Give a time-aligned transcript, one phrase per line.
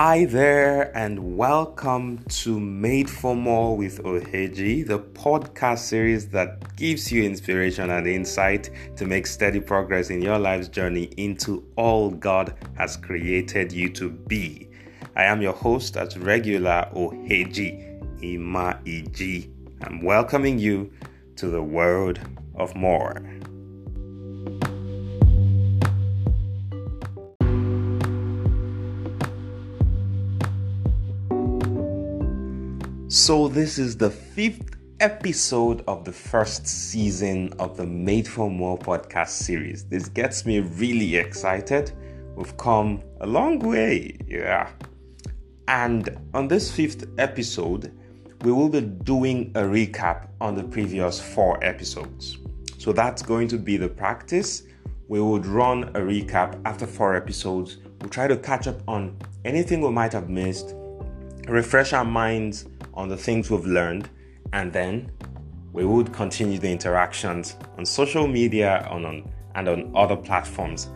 [0.00, 7.10] Hi there, and welcome to Made for More with Oheji, the podcast series that gives
[7.10, 12.54] you inspiration and insight to make steady progress in your life's journey into all God
[12.76, 14.68] has created you to be.
[15.16, 19.50] I am your host as regular Oheji Ima Iji.
[19.82, 20.92] I'm welcoming you
[21.34, 22.20] to the world
[22.54, 23.20] of more.
[33.10, 38.78] So, this is the fifth episode of the first season of the Made for More
[38.78, 39.84] podcast series.
[39.84, 41.90] This gets me really excited.
[42.36, 44.68] We've come a long way, yeah.
[45.68, 47.98] And on this fifth episode,
[48.42, 52.36] we will be doing a recap on the previous four episodes.
[52.76, 54.64] So, that's going to be the practice.
[55.08, 57.78] We would run a recap after four episodes.
[58.02, 59.16] We'll try to catch up on
[59.46, 60.74] anything we might have missed,
[61.46, 62.66] refresh our minds
[62.98, 64.10] on the things we've learned,
[64.52, 65.10] and then
[65.72, 70.90] we would continue the interactions on social media and on, and on other platforms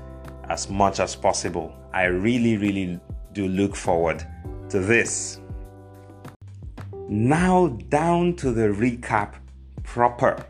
[0.51, 1.73] as much as possible.
[1.95, 3.01] I really, really
[3.33, 4.27] do look forward
[4.71, 5.41] to this.
[7.09, 9.35] Now, down to the recap
[9.85, 10.45] proper.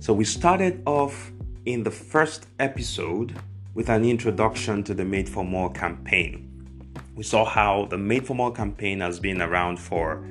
[0.00, 1.32] So, we started off
[1.64, 3.34] in the first episode
[3.74, 6.49] with an introduction to the Made for More campaign
[7.20, 10.24] we saw how the Made for More campaign has been around for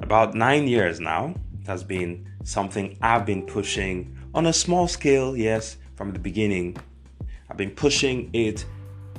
[0.00, 1.34] about nine years now.
[1.62, 6.76] It has been something I've been pushing on a small scale, yes, from the beginning.
[7.48, 8.66] I've been pushing it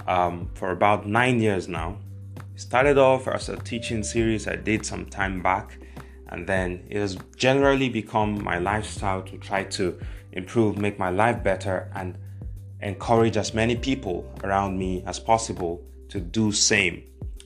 [0.06, 1.98] um, for about nine years now.
[2.36, 5.80] It started off as a teaching series I did some time back,
[6.28, 10.00] and then it has generally become my lifestyle to try to
[10.34, 12.16] improve, make my life better, and
[12.80, 17.04] encourage as many people around me as possible to do same.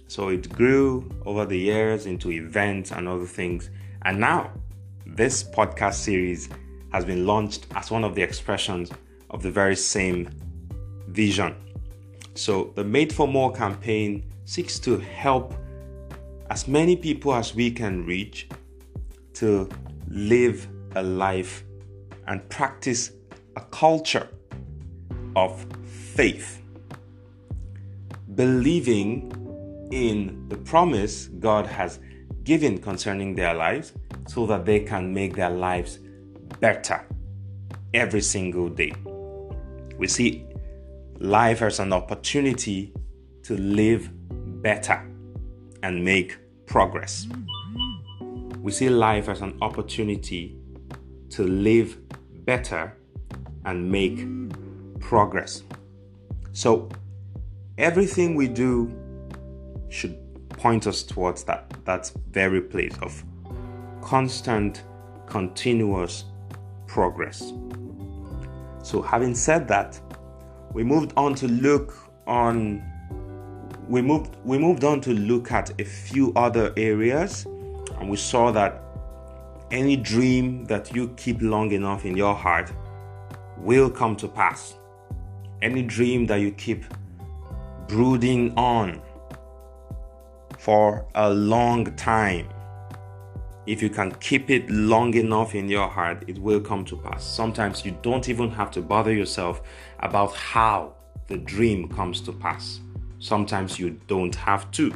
[0.07, 3.69] So it grew over the years into events and other things.
[4.03, 4.51] And now
[5.05, 6.49] this podcast series
[6.91, 8.91] has been launched as one of the expressions
[9.29, 10.29] of the very same
[11.07, 11.55] vision.
[12.33, 15.53] So the Made for More campaign seeks to help
[16.49, 18.47] as many people as we can reach
[19.33, 19.69] to
[20.07, 21.63] live a life
[22.27, 23.11] and practice
[23.55, 24.27] a culture
[25.35, 26.61] of faith
[28.35, 29.31] believing
[29.91, 31.99] in the promise God has
[32.43, 33.93] given concerning their lives
[34.27, 35.99] so that they can make their lives
[36.59, 37.05] better
[37.93, 38.93] every single day.
[39.97, 40.45] We see
[41.19, 42.93] life as an opportunity
[43.43, 44.09] to live
[44.61, 45.09] better
[45.83, 47.27] and make progress.
[48.59, 50.57] We see life as an opportunity
[51.29, 51.97] to live
[52.45, 52.97] better
[53.65, 54.25] and make
[54.99, 55.63] progress.
[56.51, 56.89] So,
[57.77, 58.93] everything we do
[59.89, 60.17] should
[60.49, 63.23] point us towards that that very place of
[64.01, 64.83] constant
[65.27, 66.25] continuous
[66.87, 67.51] progress.
[68.83, 69.99] So having said that
[70.73, 71.95] we moved on to look
[72.27, 72.83] on
[73.87, 77.45] we moved we moved on to look at a few other areas
[77.99, 78.81] and we saw that
[79.71, 82.71] any dream that you keep long enough in your heart
[83.57, 84.75] will come to pass.
[85.61, 86.83] Any dream that you keep
[87.87, 89.01] brooding on
[90.59, 92.49] for a long time.
[93.67, 97.23] If you can keep it long enough in your heart, it will come to pass.
[97.23, 99.61] Sometimes you don't even have to bother yourself
[99.99, 100.93] about how
[101.27, 102.79] the dream comes to pass.
[103.19, 104.93] Sometimes you don't have to.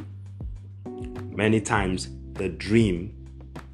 [1.30, 3.14] Many times the dream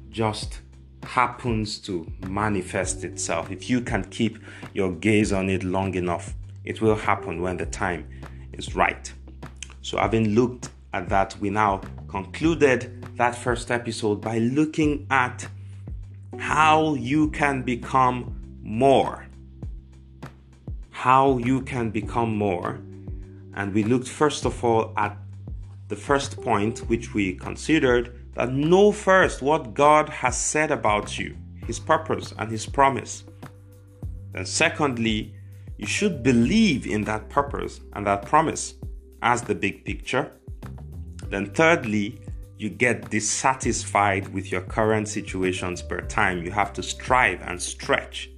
[0.09, 0.61] just
[1.03, 3.51] happens to manifest itself.
[3.51, 4.39] If you can keep
[4.73, 8.07] your gaze on it long enough, it will happen when the time
[8.57, 9.11] is right.
[9.81, 15.47] So, having looked at that, we now concluded that first episode by looking at
[16.37, 19.25] how you can become more.
[20.91, 22.79] How you can become more.
[23.55, 25.17] And we looked first of all at
[25.87, 31.35] the first point, which we considered that know first what God has said about you,
[31.65, 33.23] His purpose and His promise.
[34.35, 35.33] And secondly,
[35.77, 38.75] you should believe in that purpose and that promise
[39.21, 40.31] as the big picture.
[41.29, 42.19] Then, thirdly,
[42.57, 46.43] you get dissatisfied with your current situations per time.
[46.43, 48.31] You have to strive and stretch.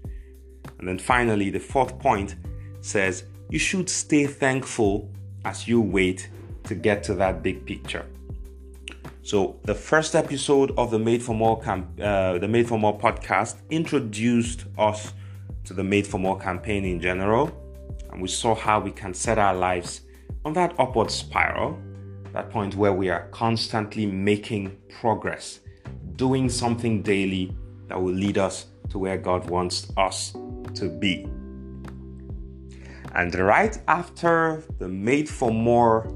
[0.78, 2.36] And then finally, the fourth point
[2.82, 5.10] says you should stay thankful
[5.46, 6.30] as you wait
[6.66, 8.06] to get to that big picture.
[9.22, 12.98] So, the first episode of the Made for More camp, uh, the Made for More
[12.98, 15.14] podcast introduced us
[15.70, 17.52] to the Made for More campaign in general,
[18.12, 20.02] and we saw how we can set our lives
[20.44, 21.78] on that upward spiral.
[22.34, 25.60] that point where we are constantly making progress,
[26.16, 27.56] doing something daily
[27.88, 30.32] that will lead us to where God wants us
[30.76, 31.28] to be.
[33.14, 36.08] And right after the Made for More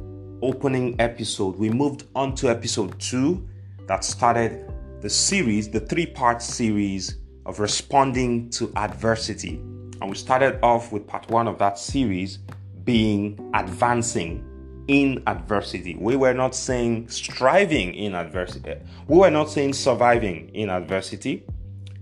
[0.41, 3.47] opening episode, we moved on to episode two
[3.87, 4.71] that started
[5.01, 9.55] the series, the three part series of responding to adversity.
[10.01, 12.39] And we started off with part one of that series
[12.83, 14.43] being advancing
[14.87, 15.95] in adversity.
[15.99, 18.75] We were not saying striving in adversity.
[19.07, 21.45] We were not saying surviving in adversity.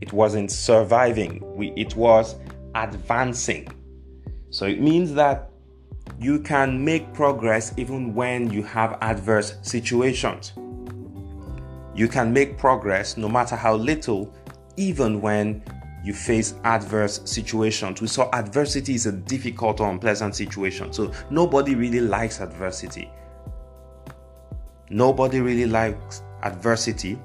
[0.01, 1.41] It wasn't surviving.
[1.55, 2.35] We, it was
[2.73, 3.67] advancing.
[4.49, 5.51] So it means that
[6.19, 10.53] you can make progress even when you have adverse situations.
[11.93, 14.33] You can make progress no matter how little,
[14.77, 15.63] even when
[16.03, 18.01] you face adverse situations.
[18.01, 20.91] We saw adversity is a difficult or unpleasant situation.
[20.93, 23.11] So nobody really likes adversity.
[24.89, 27.19] Nobody really likes adversity.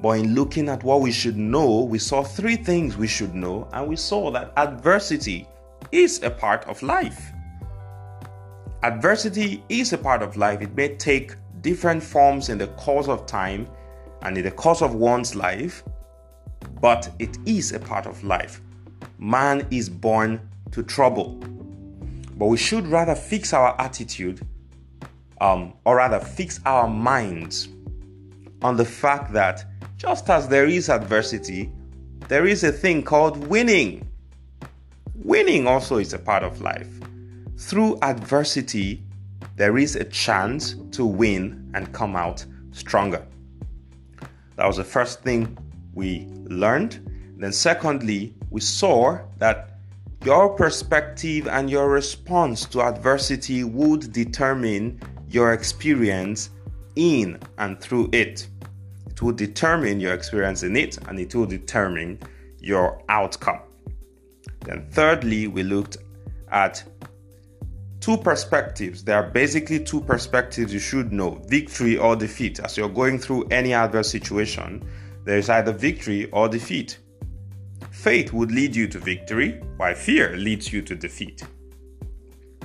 [0.00, 3.68] But in looking at what we should know, we saw three things we should know,
[3.72, 5.48] and we saw that adversity
[5.92, 7.32] is a part of life.
[8.82, 10.60] Adversity is a part of life.
[10.60, 13.68] It may take different forms in the course of time
[14.22, 15.82] and in the course of one's life,
[16.80, 18.60] but it is a part of life.
[19.18, 20.40] Man is born
[20.72, 21.34] to trouble.
[22.36, 24.46] But we should rather fix our attitude,
[25.40, 27.68] um, or rather fix our minds
[28.62, 29.64] on the fact that
[29.96, 31.70] just as there is adversity,
[32.28, 34.06] there is a thing called winning.
[35.14, 36.88] Winning also is a part of life.
[37.56, 39.02] Through adversity,
[39.56, 43.26] there is a chance to win and come out stronger.
[44.56, 45.56] That was the first thing
[45.96, 47.00] we learned.
[47.38, 49.78] Then, secondly, we saw that
[50.24, 56.50] your perspective and your response to adversity would determine your experience
[56.94, 58.46] in and through it.
[59.10, 62.20] It will determine your experience in it and it will determine
[62.60, 63.60] your outcome.
[64.60, 65.96] Then, thirdly, we looked
[66.50, 66.82] at
[68.00, 69.04] two perspectives.
[69.04, 72.60] There are basically two perspectives you should know victory or defeat.
[72.60, 74.86] As you're going through any adverse situation,
[75.26, 76.98] there is either victory or defeat.
[77.90, 81.42] Faith would lead you to victory, while fear leads you to defeat.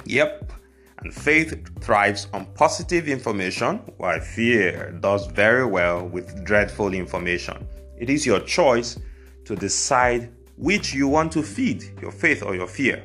[0.06, 0.54] Yep,
[1.00, 7.68] and faith thrives on positive information, while fear does very well with dreadful information.
[7.98, 9.00] It is your choice
[9.46, 13.04] to decide which you want to feed, your faith or your fear.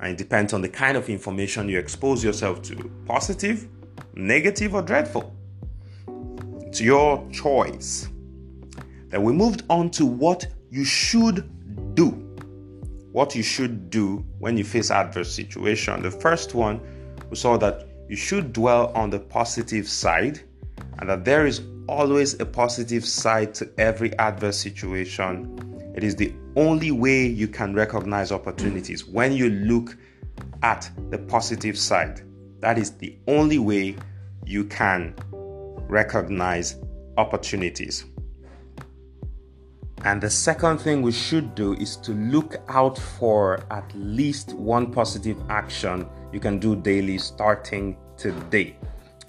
[0.00, 3.66] And it depends on the kind of information you expose yourself to positive,
[4.14, 5.34] negative, or dreadful.
[6.60, 8.08] It's your choice.
[9.12, 12.08] Then we moved on to what you should do.
[13.12, 16.00] What you should do when you face adverse situation.
[16.02, 16.80] The first one,
[17.28, 20.40] we saw that you should dwell on the positive side
[20.98, 25.92] and that there is always a positive side to every adverse situation.
[25.94, 29.94] It is the only way you can recognize opportunities when you look
[30.62, 32.22] at the positive side.
[32.60, 33.94] That is the only way
[34.46, 35.14] you can
[35.86, 36.76] recognize
[37.18, 38.06] opportunities.
[40.04, 44.90] And the second thing we should do is to look out for at least one
[44.90, 48.76] positive action you can do daily starting today.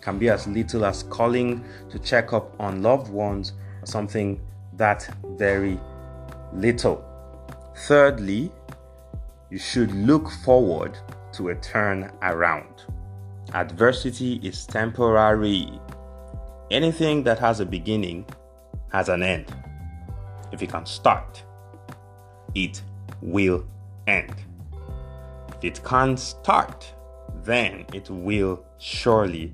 [0.01, 4.41] Can be as little as calling to check up on loved ones or something
[4.73, 5.07] that
[5.37, 5.79] very
[6.53, 7.05] little.
[7.87, 8.51] Thirdly,
[9.51, 10.97] you should look forward
[11.33, 12.83] to a turn around.
[13.53, 15.79] Adversity is temporary.
[16.71, 18.25] Anything that has a beginning
[18.91, 19.62] has an end
[20.53, 21.43] if it can start,
[22.55, 22.81] it
[23.21, 23.65] will
[24.07, 24.35] end.
[25.57, 26.93] If it can't start,
[27.43, 29.51] then it will surely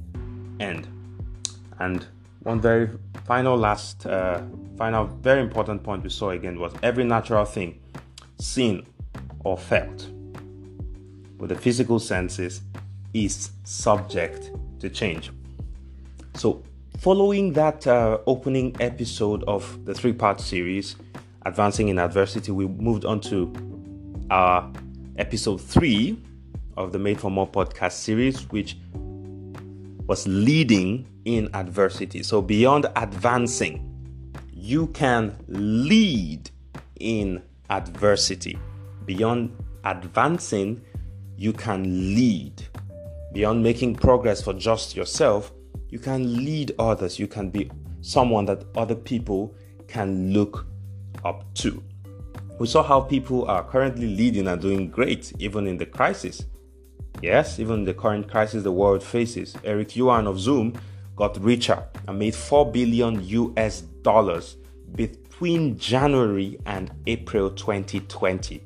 [0.59, 0.87] end.
[1.79, 2.05] And
[2.43, 2.89] one very
[3.25, 4.41] final, last, uh,
[4.77, 7.79] final, very important point we saw again was every natural thing,
[8.37, 8.85] seen
[9.45, 10.09] or felt,
[11.37, 12.61] with the physical senses,
[13.13, 15.31] is subject to change.
[16.35, 16.61] So
[16.97, 20.97] Following that uh, opening episode of the three part series,
[21.45, 23.53] Advancing in Adversity, we moved on to
[25.17, 26.21] episode three
[26.75, 28.77] of the Made for More podcast series, which
[30.07, 32.23] was leading in adversity.
[32.23, 33.85] So, beyond advancing,
[34.51, 36.49] you can lead
[36.99, 38.59] in adversity.
[39.05, 39.55] Beyond
[39.85, 40.81] advancing,
[41.37, 41.83] you can
[42.15, 42.61] lead.
[43.33, 45.51] Beyond making progress for just yourself,
[45.89, 47.19] you can lead others.
[47.19, 47.69] You can be
[48.01, 49.55] someone that other people
[49.87, 50.65] can look
[51.25, 51.83] up to.
[52.59, 56.45] We saw how people are currently leading and doing great even in the crisis.
[57.21, 60.79] Yes, even the current crisis the world faces, Eric Yuan of Zoom
[61.15, 64.57] got richer and made 4 billion US dollars
[64.95, 68.61] between January and April 2020.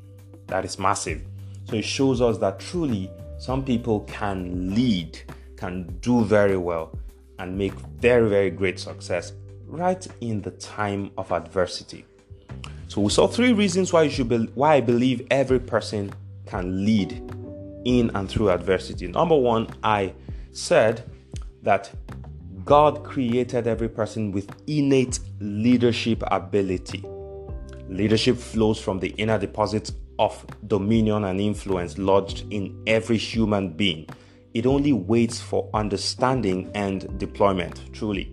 [0.47, 1.23] That is massive.
[1.65, 5.19] So it shows us that truly some people can lead,
[5.55, 6.95] can do very well,
[7.43, 9.33] and make very, very great success
[9.67, 12.05] right in the time of adversity.
[12.87, 16.13] So we saw three reasons why you should be, why I believe every person
[16.45, 17.11] can lead
[17.85, 19.07] in and through adversity.
[19.07, 20.13] Number one, I
[20.51, 21.03] said
[21.63, 21.91] that
[22.63, 27.03] God created every person with innate leadership ability.
[27.89, 34.07] Leadership flows from the inner deposit of dominion and influence lodged in every human being.
[34.53, 38.31] It only waits for understanding and deployment, truly.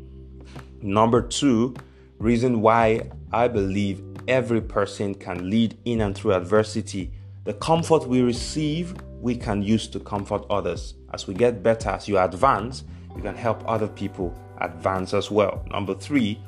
[0.82, 1.74] Number two,
[2.18, 7.12] reason why I believe every person can lead in and through adversity.
[7.44, 10.94] The comfort we receive, we can use to comfort others.
[11.14, 12.84] As we get better, as you advance,
[13.16, 15.64] you can help other people advance as well.
[15.70, 16.38] Number three,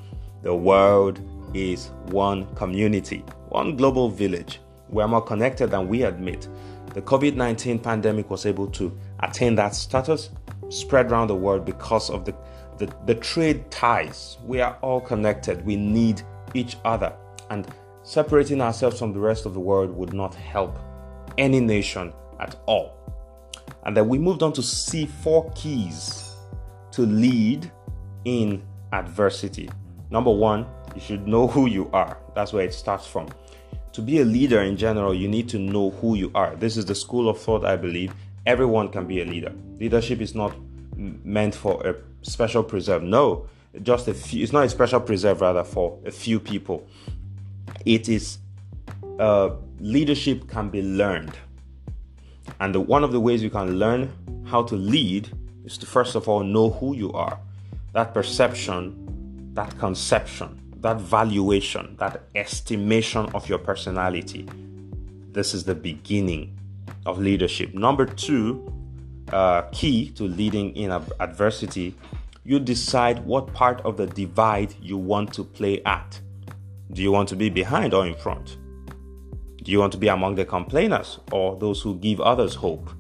[0.43, 1.21] the world
[1.55, 4.61] is one community, one global village.
[4.89, 6.49] We're more connected than we admit.
[6.93, 10.31] The COVID 19 pandemic was able to attain that status,
[10.69, 12.35] spread around the world because of the,
[12.79, 14.39] the, the trade ties.
[14.45, 15.65] We are all connected.
[15.65, 16.23] We need
[16.55, 17.15] each other.
[17.51, 17.67] And
[18.03, 20.79] separating ourselves from the rest of the world would not help
[21.39, 22.99] any nation at all.
[23.85, 26.31] And then we moved on to see four keys
[26.93, 27.71] to lead
[28.25, 28.63] in
[28.93, 29.69] adversity.
[30.11, 32.19] Number one, you should know who you are.
[32.35, 33.29] That's where it starts from.
[33.93, 36.55] To be a leader in general, you need to know who you are.
[36.57, 38.15] This is the school of thought, I believe.
[38.47, 39.53] Everyone can be a leader.
[39.79, 40.55] Leadership is not
[40.97, 43.03] meant for a special preserve.
[43.03, 43.47] No,
[43.83, 44.43] just a few.
[44.43, 46.87] It's not a special preserve, rather, for a few people.
[47.85, 48.39] It is
[49.19, 51.37] uh, leadership can be learned,
[52.61, 54.11] and the, one of the ways you can learn
[54.47, 55.31] how to lead
[55.65, 57.39] is to first of all know who you are.
[57.93, 64.49] That perception, that conception, that valuation, that estimation of your personality.
[65.31, 66.59] This is the beginning
[67.07, 67.75] of leadership.
[67.75, 68.73] Number two,
[69.33, 71.95] uh, key to leading in adversity,
[72.45, 76.21] you decide what part of the divide you want to play at.
[76.93, 78.59] Do you want to be behind or in front?
[79.63, 82.91] Do you want to be among the complainers or those who give others hope?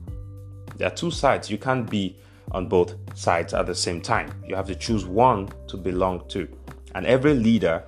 [0.76, 1.50] There are two sides.
[1.50, 2.16] You can't be
[2.52, 4.32] on both sides at the same time.
[4.46, 6.48] You have to choose one to belong to.
[6.94, 7.84] And every leader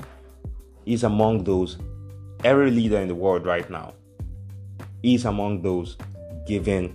[0.87, 1.79] is among those,
[2.43, 3.95] every leader in the world right now
[5.05, 5.97] is among those
[6.47, 6.95] giving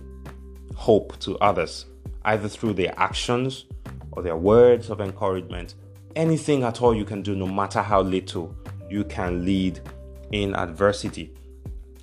[0.74, 1.86] hope to others,
[2.24, 3.66] either through their actions
[4.12, 5.74] or their words of encouragement.
[6.16, 8.54] Anything at all you can do, no matter how little,
[8.88, 9.80] you can lead
[10.32, 11.32] in adversity.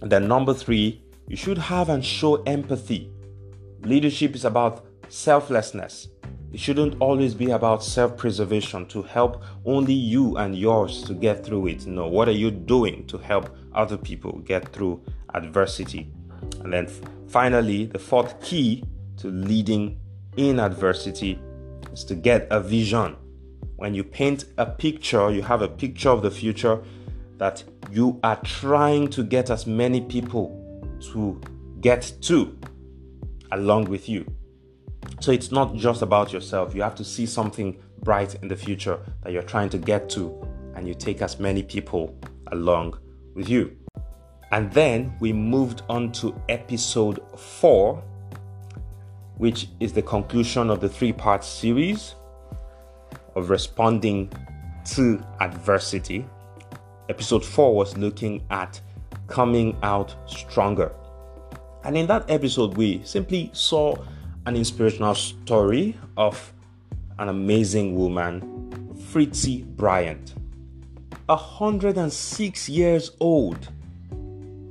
[0.01, 3.11] And then, number three, you should have and show empathy.
[3.81, 6.07] Leadership is about selflessness.
[6.53, 11.45] It shouldn't always be about self preservation to help only you and yours to get
[11.45, 11.85] through it.
[11.85, 15.01] No, what are you doing to help other people get through
[15.33, 16.09] adversity?
[16.63, 16.87] And then
[17.27, 18.83] finally, the fourth key
[19.17, 19.99] to leading
[20.37, 21.39] in adversity
[21.91, 23.17] is to get a vision.
[23.75, 26.81] When you paint a picture, you have a picture of the future
[27.37, 30.63] that you are trying to get as many people
[31.11, 31.39] to
[31.81, 32.57] get to
[33.51, 34.25] along with you.
[35.19, 36.75] So it's not just about yourself.
[36.75, 40.45] You have to see something bright in the future that you're trying to get to,
[40.75, 42.17] and you take as many people
[42.51, 42.97] along
[43.33, 43.75] with you.
[44.51, 48.01] And then we moved on to episode four,
[49.37, 52.15] which is the conclusion of the three part series
[53.35, 54.31] of responding
[54.93, 56.25] to adversity.
[57.09, 58.79] Episode four was looking at
[59.27, 60.91] coming out stronger.
[61.83, 63.95] And in that episode, we simply saw
[64.47, 66.53] an inspirational story of
[67.19, 68.39] an amazing woman,
[69.11, 70.35] Fritzi Bryant.
[71.25, 73.67] 106 years old.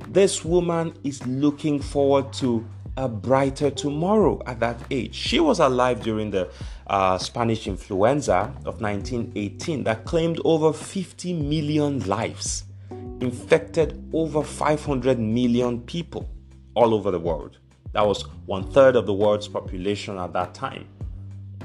[0.09, 2.67] This woman is looking forward to
[2.97, 5.15] a brighter tomorrow at that age.
[5.15, 6.49] She was alive during the
[6.87, 12.65] uh, Spanish influenza of 1918 that claimed over 50 million lives,
[13.21, 16.31] infected over 500 million people
[16.75, 17.59] all over the world.
[17.93, 20.87] That was one third of the world's population at that time.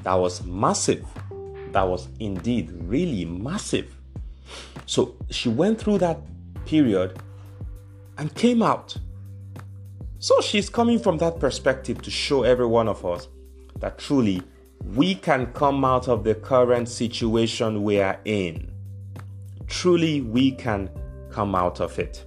[0.03, 1.05] That was massive.
[1.71, 3.95] That was indeed really massive.
[4.85, 6.19] So she went through that
[6.65, 7.19] period
[8.17, 8.95] and came out.
[10.19, 13.27] So she's coming from that perspective to show every one of us
[13.79, 14.43] that truly
[14.93, 18.71] we can come out of the current situation we are in.
[19.67, 20.89] Truly, we can
[21.29, 22.25] come out of it.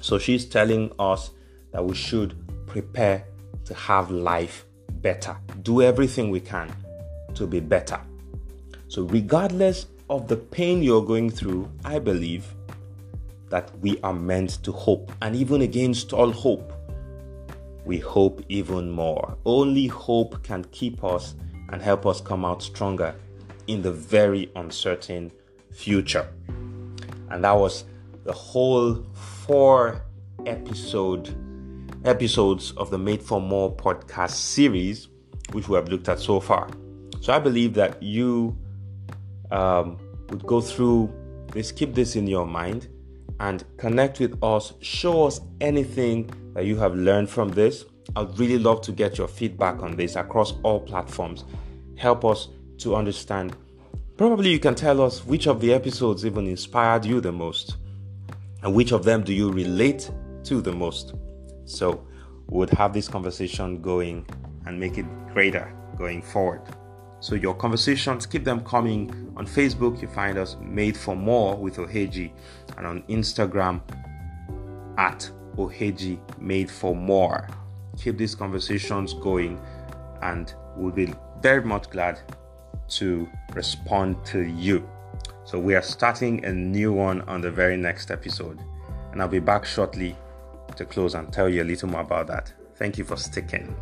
[0.00, 1.30] So she's telling us
[1.72, 2.36] that we should
[2.74, 3.24] prepare
[3.64, 4.66] to have life
[5.00, 5.36] better.
[5.62, 6.74] Do everything we can
[7.34, 8.00] to be better.
[8.88, 12.44] So, regardless of the pain you're going through, I believe
[13.50, 15.12] that we are meant to hope.
[15.22, 16.72] And even against all hope,
[17.84, 19.38] we hope even more.
[19.44, 21.36] Only hope can keep us
[21.70, 23.14] and help us come out stronger
[23.68, 25.30] in the very uncertain
[25.70, 26.26] future.
[27.30, 27.84] And that was
[28.24, 30.02] the whole four
[30.44, 31.34] episode
[32.04, 35.08] episodes of the Made for More podcast series,
[35.52, 36.68] which we have looked at so far.
[37.20, 38.56] So I believe that you
[39.50, 41.12] um, would go through
[41.52, 42.88] this, keep this in your mind,
[43.40, 44.74] and connect with us.
[44.80, 47.84] Show us anything that you have learned from this.
[48.16, 51.44] I'd really love to get your feedback on this across all platforms.
[51.96, 53.56] Help us to understand.
[54.16, 57.76] Probably you can tell us which of the episodes even inspired you the most,
[58.62, 60.10] and which of them do you relate
[60.44, 61.14] to the most.
[61.64, 62.06] So,
[62.48, 64.26] we would have this conversation going
[64.66, 66.62] and make it greater going forward.
[67.20, 69.32] So your conversations, keep them coming.
[69.36, 72.32] On Facebook, you find us Made for More with Oheji,
[72.76, 73.80] and on Instagram
[74.98, 77.48] at Oheji Made for More.
[77.96, 79.58] Keep these conversations going,
[80.20, 82.20] and we'll be very much glad
[82.88, 84.86] to respond to you.
[85.44, 88.60] So we are starting a new one on the very next episode,
[89.12, 90.14] and I'll be back shortly
[90.76, 92.52] to close and tell you a little more about that.
[92.76, 93.74] Thank you for sticking.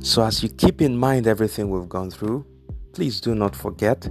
[0.00, 2.46] So, as you keep in mind everything we've gone through,
[2.92, 4.08] please do not forget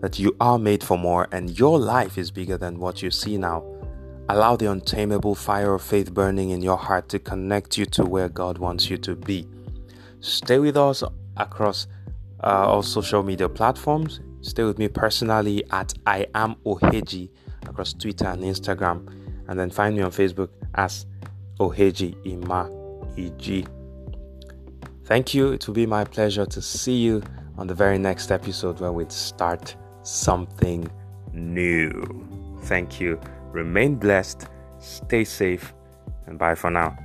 [0.00, 3.36] that you are made for more and your life is bigger than what you see
[3.36, 3.62] now.
[4.28, 8.28] Allow the untamable fire of faith burning in your heart to connect you to where
[8.28, 9.46] God wants you to be.
[10.20, 11.04] Stay with us
[11.36, 11.86] across
[12.42, 14.20] uh, all social media platforms.
[14.40, 17.30] Stay with me personally at I am Oheji
[17.66, 19.08] across Twitter and Instagram,
[19.48, 21.06] and then find me on Facebook as
[21.58, 22.70] Oheji Ima
[23.16, 23.66] EG.
[25.04, 25.52] Thank you.
[25.52, 27.22] It will be my pleasure to see you
[27.58, 30.90] on the very next episode where we start something
[31.32, 32.58] new.
[32.62, 33.20] Thank you.
[33.52, 35.72] Remain blessed, stay safe,
[36.26, 36.96] and bye for now.